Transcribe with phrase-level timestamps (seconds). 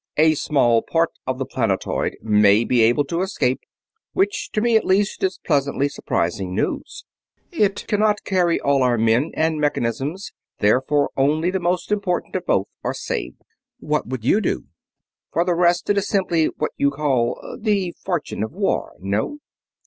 [0.17, 3.59] "A small part of the planetoid may be able to escape;
[4.13, 7.05] which, to me at least, is pleasantly surprising news.
[7.51, 12.67] It cannot carry all our men and mechanisms, therefore only the most important of both
[12.83, 13.43] are saved.
[13.79, 14.65] What would you?
[15.33, 19.37] For the rest it is simply what you call 'the fortune of war,' no?"